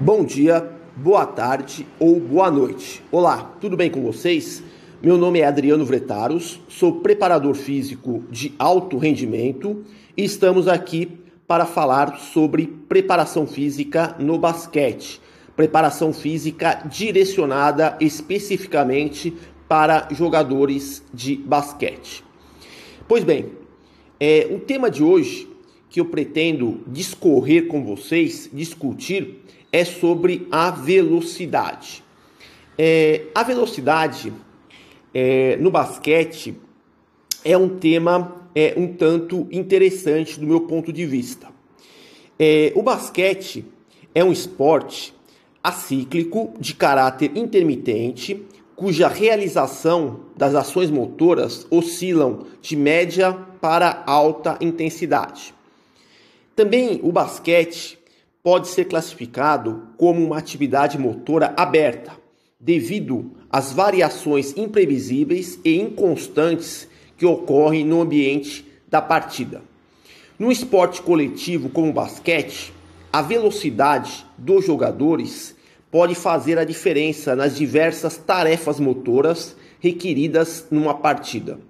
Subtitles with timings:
[0.00, 0.64] Bom dia,
[0.94, 3.02] boa tarde ou boa noite.
[3.10, 4.62] Olá, tudo bem com vocês?
[5.02, 9.84] Meu nome é Adriano Vretaros, sou preparador físico de alto rendimento
[10.16, 15.20] e estamos aqui para falar sobre preparação física no basquete.
[15.56, 19.34] Preparação física direcionada especificamente
[19.68, 22.22] para jogadores de basquete.
[23.08, 23.46] Pois bem,
[24.20, 25.48] é, o tema de hoje
[25.90, 29.42] que eu pretendo discorrer com vocês, discutir,
[29.72, 32.02] é sobre a velocidade.
[32.76, 34.32] É, a velocidade
[35.12, 36.56] é, no basquete
[37.44, 41.48] é um tema é, um tanto interessante do meu ponto de vista.
[42.38, 43.64] É, o basquete
[44.14, 45.14] é um esporte
[45.62, 48.42] acíclico de caráter intermitente,
[48.76, 55.52] cuja realização das ações motoras oscilam de média para alta intensidade.
[56.54, 57.97] Também o basquete
[58.48, 62.12] pode ser classificado como uma atividade motora aberta,
[62.58, 69.60] devido às variações imprevisíveis e inconstantes que ocorrem no ambiente da partida.
[70.38, 72.72] No esporte coletivo como o basquete,
[73.12, 75.54] a velocidade dos jogadores
[75.90, 81.60] pode fazer a diferença nas diversas tarefas motoras requeridas numa partida.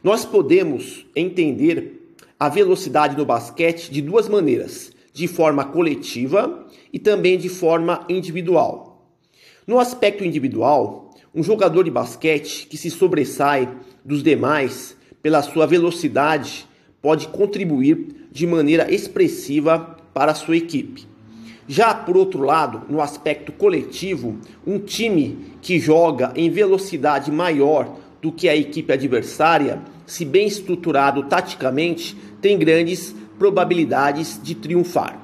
[0.00, 7.38] Nós podemos entender a velocidade no basquete de duas maneiras: de forma coletiva e também
[7.38, 9.08] de forma individual.
[9.64, 13.72] No aspecto individual, um jogador de basquete que se sobressai
[14.04, 16.66] dos demais pela sua velocidade
[17.00, 21.06] pode contribuir de maneira expressiva para a sua equipe.
[21.68, 28.32] Já por outro lado, no aspecto coletivo, um time que joga em velocidade maior do
[28.32, 35.18] que a equipe adversária, se bem estruturado taticamente, tem grandes probabilidades de triunfar.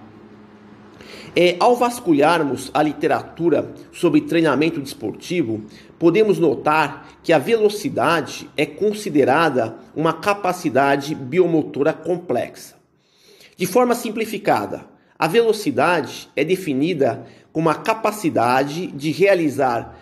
[1.34, 5.62] É, ao vasculharmos a literatura sobre treinamento desportivo,
[5.98, 12.75] podemos notar que a velocidade é considerada uma capacidade biomotora complexa.
[13.56, 14.87] De forma simplificada,
[15.19, 19.97] a velocidade é definida como a capacidade de realizar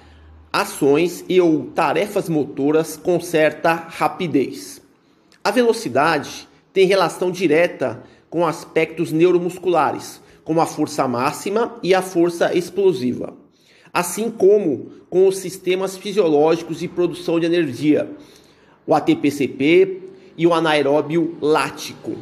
[0.53, 4.81] ações e ou tarefas motoras com certa rapidez.
[5.43, 12.55] A velocidade tem relação direta com aspectos neuromusculares, como a força máxima e a força
[12.55, 13.35] explosiva,
[13.93, 18.11] assim como com os sistemas fisiológicos de produção de energia,
[18.87, 20.03] o ATPCP
[20.37, 22.17] e o anaeróbio lático.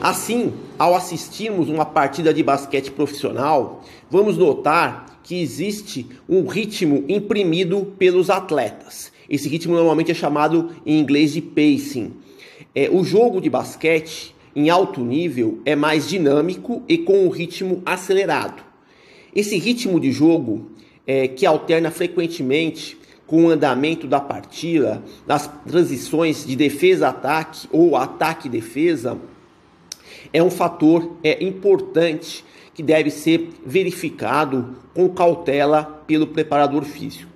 [0.00, 7.94] Assim, ao assistirmos uma partida de basquete profissional, vamos notar que existe um ritmo imprimido
[7.98, 9.10] pelos atletas.
[9.28, 12.12] Esse ritmo normalmente é chamado em inglês de pacing
[12.76, 17.82] é, o jogo de basquete em alto nível é mais dinâmico e com um ritmo
[17.86, 18.62] acelerado.
[19.34, 20.70] Esse ritmo de jogo,
[21.06, 29.18] é, que alterna frequentemente com o andamento da partida, nas transições de defesa-ataque ou ataque-defesa,
[30.30, 32.44] é um fator é, importante
[32.74, 37.32] que deve ser verificado com cautela pelo preparador físico.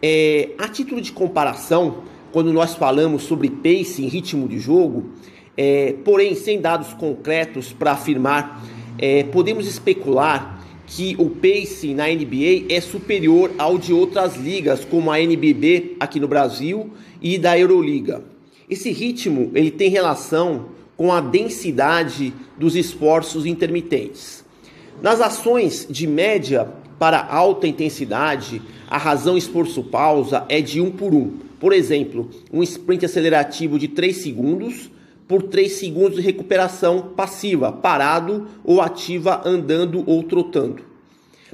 [0.00, 5.10] É, a título de comparação, quando nós falamos sobre pace ritmo de jogo,
[5.56, 8.64] é, porém sem dados concretos para afirmar,
[8.98, 15.10] é, podemos especular que o pace na NBA é superior ao de outras ligas, como
[15.10, 16.90] a NBB aqui no Brasil
[17.20, 18.22] e da Euroliga.
[18.68, 24.44] Esse ritmo ele tem relação com a densidade dos esforços intermitentes.
[25.02, 26.68] Nas ações de média
[26.98, 31.47] para alta intensidade, a razão esforço-pausa é de 1 por 1.
[31.58, 34.90] Por exemplo, um sprint acelerativo de 3 segundos
[35.26, 40.82] por 3 segundos de recuperação passiva, parado ou ativa andando ou trotando.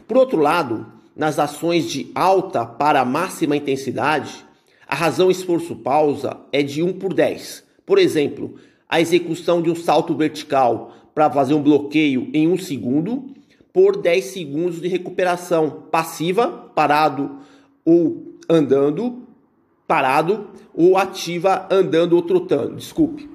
[0.07, 4.45] Por outro lado, nas ações de alta para máxima intensidade,
[4.87, 7.65] a razão esforço-pausa é de 1 por 10.
[7.87, 8.55] Por exemplo,
[8.89, 13.25] a execução de um salto vertical para fazer um bloqueio em 1 segundo
[13.73, 17.39] por 10 segundos de recuperação passiva, parado
[17.85, 19.24] ou andando,
[19.87, 22.77] parado ou ativa andando ou trotando.
[22.77, 23.29] Desculpe.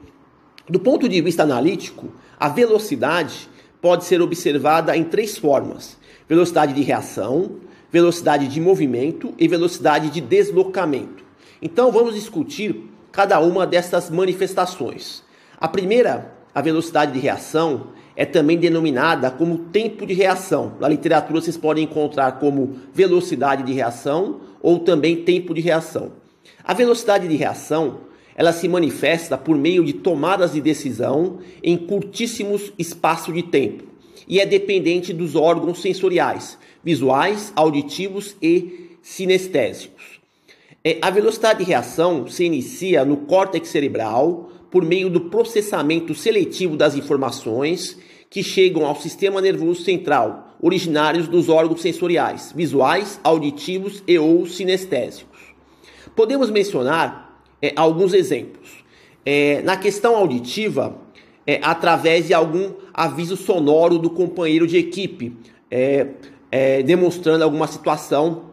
[0.68, 3.50] Do ponto de vista analítico, a velocidade
[3.82, 5.98] pode ser observada em três formas:
[6.28, 7.58] velocidade de reação,
[7.92, 11.24] velocidade de movimento e velocidade de deslocamento.
[11.62, 15.24] Então vamos discutir cada uma dessas manifestações.
[15.60, 20.74] A primeira, a velocidade de reação, é também denominada como tempo de reação.
[20.80, 26.12] Na literatura vocês podem encontrar como velocidade de reação ou também tempo de reação.
[26.64, 28.02] A velocidade de reação,
[28.36, 33.90] ela se manifesta por meio de tomadas de decisão em curtíssimos espaços de tempo.
[34.28, 40.20] e é dependente dos órgãos sensoriais, visuais, auditivos e sinestésicos.
[40.84, 46.78] É, a velocidade de reação se inicia no córtex cerebral por meio do processamento seletivo
[46.78, 47.98] das informações
[48.30, 55.49] que chegam ao sistema nervoso central, originários dos órgãos sensoriais, visuais, auditivos e ou sinestésicos.
[56.16, 58.84] Podemos mencionar é, alguns exemplos.
[59.26, 60.98] É, na questão auditiva,
[61.46, 65.36] é, através de algum aviso sonoro do companheiro de equipe,
[65.70, 66.08] é,
[66.52, 68.50] é, demonstrando alguma situação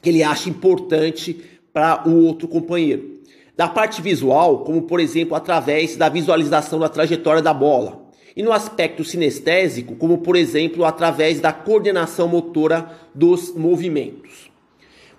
[0.00, 1.40] que ele acha importante
[1.72, 3.16] para o outro companheiro.
[3.56, 8.06] Da parte visual, como por exemplo através da visualização da trajetória da bola.
[8.36, 14.50] E no aspecto sinestésico, como por exemplo através da coordenação motora dos movimentos.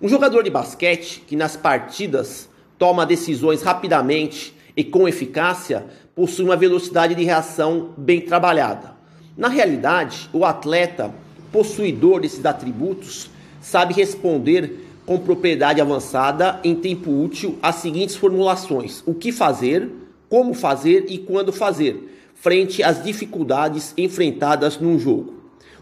[0.00, 2.48] Um jogador de basquete que nas partidas
[2.78, 8.92] toma decisões rapidamente e com eficácia possui uma velocidade de reação bem trabalhada.
[9.36, 11.12] Na realidade, o atleta
[11.50, 13.28] possuidor desses atributos
[13.60, 19.90] sabe responder com propriedade avançada em tempo útil as seguintes formulações: o que fazer,
[20.28, 25.34] como fazer e quando fazer, frente às dificuldades enfrentadas num jogo.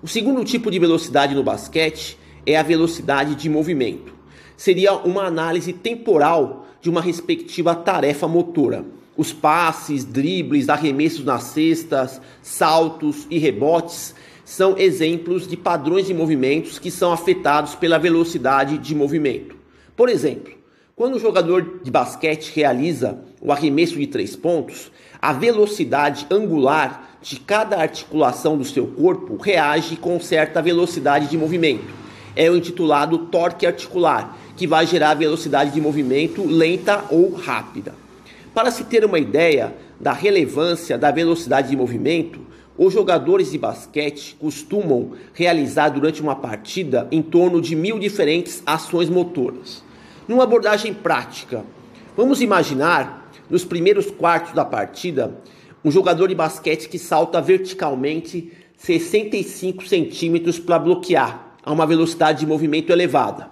[0.02, 2.16] O segundo tipo de velocidade no basquete
[2.46, 4.14] é a velocidade de movimento.
[4.56, 8.84] Seria uma análise temporal de uma respectiva tarefa motora.
[9.16, 14.14] Os passes, dribles, arremessos nas cestas, saltos e rebotes
[14.44, 19.56] são exemplos de padrões de movimentos que são afetados pela velocidade de movimento.
[19.96, 20.54] Por exemplo,
[20.94, 27.40] quando o jogador de basquete realiza o arremesso de três pontos, a velocidade angular de
[27.40, 32.06] cada articulação do seu corpo reage com certa velocidade de movimento.
[32.37, 37.94] É o intitulado torque articular, que vai gerar velocidade de movimento lenta ou rápida.
[38.55, 42.41] Para se ter uma ideia da relevância da velocidade de movimento,
[42.77, 49.09] os jogadores de basquete costumam realizar durante uma partida em torno de mil diferentes ações
[49.09, 49.83] motoras.
[50.29, 51.65] Numa abordagem prática,
[52.15, 55.38] vamos imaginar nos primeiros quartos da partida
[55.83, 62.46] um jogador de basquete que salta verticalmente 65 centímetros para bloquear a uma velocidade de
[62.46, 63.50] movimento elevada.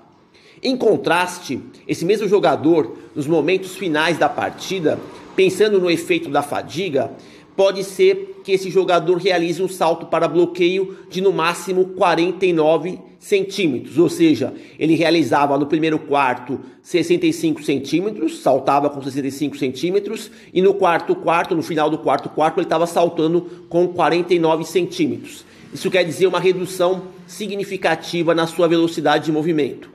[0.63, 4.99] Em contraste, esse mesmo jogador, nos momentos finais da partida,
[5.35, 7.11] pensando no efeito da fadiga,
[7.57, 13.99] pode ser que esse jogador realize um salto para bloqueio de no máximo 49 centímetros,
[13.99, 20.75] ou seja, ele realizava no primeiro quarto 65 centímetros, saltava com 65 centímetros, e no
[20.75, 25.45] quarto quarto, no final do quarto quarto, ele estava saltando com 49 centímetros.
[25.75, 29.91] Isso quer dizer uma redução significativa na sua velocidade de movimento.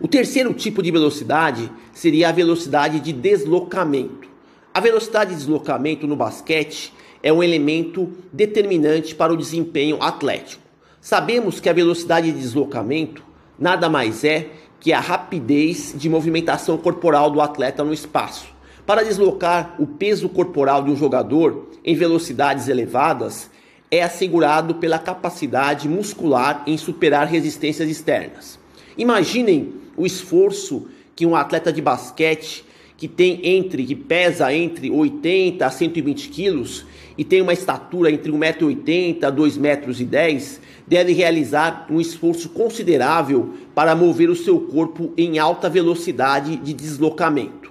[0.00, 4.28] O terceiro tipo de velocidade seria a velocidade de deslocamento.
[4.72, 10.62] A velocidade de deslocamento no basquete é um elemento determinante para o desempenho atlético.
[11.00, 13.24] Sabemos que a velocidade de deslocamento
[13.58, 14.48] nada mais é
[14.78, 18.46] que a rapidez de movimentação corporal do atleta no espaço.
[18.86, 23.50] Para deslocar o peso corporal de um jogador em velocidades elevadas,
[23.90, 28.58] é assegurado pela capacidade muscular em superar resistências externas.
[28.96, 32.64] Imaginem o esforço que um atleta de basquete
[32.96, 36.84] que tem entre, que pesa entre 80 a 120 quilos
[37.16, 43.94] e tem uma estatura entre 1,80m a 2,10 metros, deve realizar um esforço considerável para
[43.94, 47.67] mover o seu corpo em alta velocidade de deslocamento.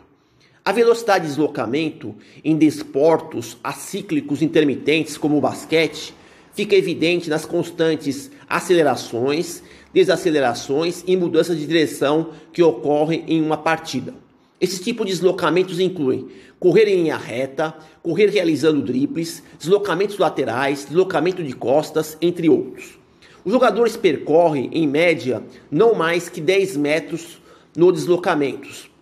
[0.67, 6.13] A velocidade de deslocamento em desportos acíclicos intermitentes como o basquete
[6.53, 14.13] fica evidente nas constantes acelerações, desacelerações e mudanças de direção que ocorrem em uma partida.
[14.59, 16.27] Esse tipo de deslocamentos incluem
[16.59, 22.99] correr em linha reta, correr realizando dribles, deslocamentos laterais, deslocamento de costas, entre outros.
[23.45, 27.41] Os jogadores percorrem, em média, não mais que 10 metros
[27.73, 28.96] no deslocamentos.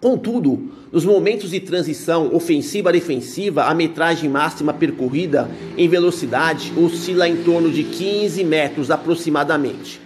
[0.00, 7.70] Contudo, nos momentos de transição ofensiva-defensiva, a metragem máxima percorrida em velocidade oscila em torno
[7.70, 10.00] de 15 metros aproximadamente.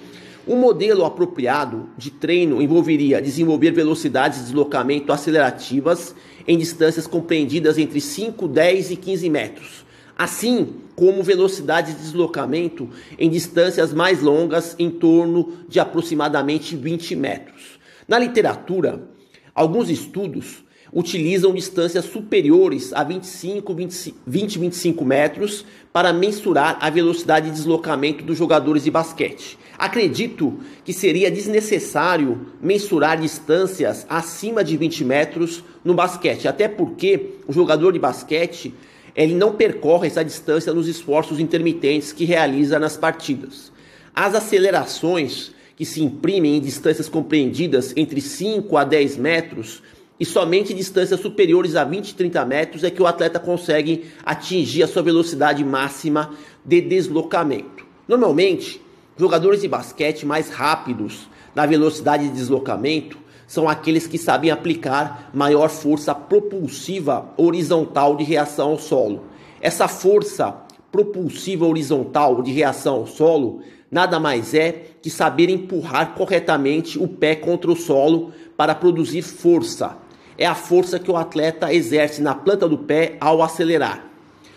[0.48, 6.12] Um modelo apropriado de treino envolveria desenvolver velocidades de deslocamento acelerativas
[6.44, 9.86] em distâncias compreendidas entre 5, 10 e 15 metros,
[10.18, 17.78] assim como velocidades de deslocamento em distâncias mais longas em torno de aproximadamente 20 metros.
[18.08, 19.13] Na literatura,
[19.54, 27.50] alguns estudos utilizam distâncias superiores a 25, 20, 20, 25 metros para mensurar a velocidade
[27.50, 29.58] de deslocamento dos jogadores de basquete.
[29.76, 37.52] Acredito que seria desnecessário mensurar distâncias acima de 20 metros no basquete, até porque o
[37.52, 38.72] jogador de basquete
[39.16, 43.72] ele não percorre essa distância nos esforços intermitentes que realiza nas partidas.
[44.14, 49.82] As acelerações que se imprimem em distâncias compreendidas entre 5 a 10 metros
[50.18, 54.82] e somente distâncias superiores a 20 e 30 metros é que o atleta consegue atingir
[54.82, 56.30] a sua velocidade máxima
[56.64, 57.84] de deslocamento.
[58.06, 58.80] Normalmente,
[59.16, 65.68] jogadores de basquete mais rápidos na velocidade de deslocamento são aqueles que sabem aplicar maior
[65.68, 69.24] força propulsiva horizontal de reação ao solo.
[69.60, 70.54] Essa força
[70.90, 73.62] propulsiva horizontal de reação ao solo
[73.94, 79.96] nada mais é que saber empurrar corretamente o pé contra o solo para produzir força.
[80.36, 84.04] É a força que o atleta exerce na planta do pé ao acelerar.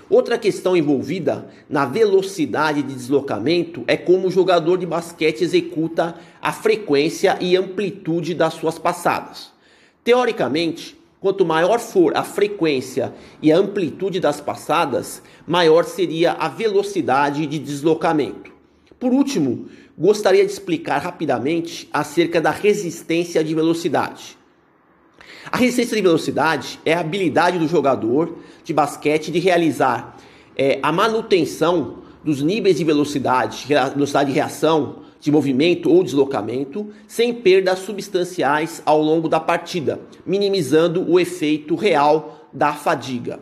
[0.10, 6.52] Outra questão envolvida na velocidade de deslocamento é como o jogador de basquete executa a
[6.52, 9.52] frequência e amplitude das suas passadas.
[10.04, 17.46] Teoricamente, quanto maior for a frequência e a amplitude das passadas, maior seria a velocidade
[17.46, 18.57] de deslocamento.
[19.00, 24.38] Por último, gostaria de explicar rapidamente acerca da resistência de velocidade.
[25.52, 30.18] A resistência de velocidade é a habilidade do jogador de basquete de realizar
[30.56, 37.34] é, a manutenção dos níveis de velocidade, velocidade de reação, de movimento ou deslocamento, sem
[37.34, 43.40] perdas substanciais ao longo da partida, minimizando o efeito real da fadiga.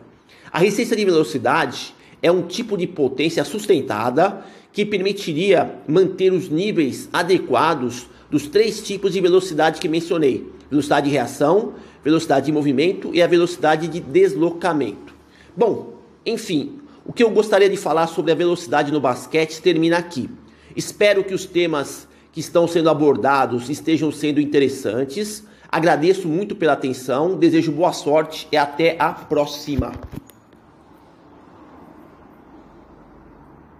[0.52, 4.44] A resistência de velocidade é um tipo de potência sustentada
[4.75, 11.13] que permitiria manter os níveis adequados dos três tipos de velocidade que mencionei: velocidade de
[11.13, 15.15] reação, velocidade de movimento e a velocidade de deslocamento.
[15.55, 15.94] Bom,
[16.25, 20.29] enfim, o que eu gostaria de falar sobre a velocidade no basquete termina aqui.
[20.75, 25.46] Espero que os temas que estão sendo abordados estejam sendo interessantes.
[25.72, 29.94] Agradeço muito pela atenção, desejo boa sorte e até a próxima.